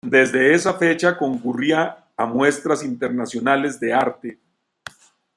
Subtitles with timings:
[0.03, 4.39] Desde esa fecha concurría a muestras internacionales de arte.